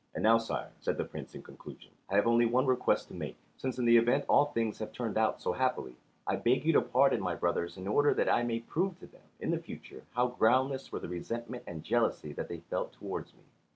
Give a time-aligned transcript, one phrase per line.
[0.15, 3.35] "And now, sire," said the Prince in conclusion, "I have only one request to make:
[3.55, 6.81] since in the event all things have turned out so happily, I beg you to
[6.81, 10.25] pardon my brothers in order that I may prove to them in the future how
[10.29, 13.43] groundless were the resentment and jealousy that they felt toward me."